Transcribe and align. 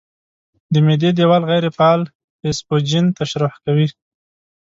د 0.73 0.75
معدې 0.85 1.09
دېوال 1.17 1.43
غیر 1.51 1.65
فعال 1.77 2.01
پیپسوجین 2.39 3.05
ترشح 3.17 3.53
کوي. 3.65 3.87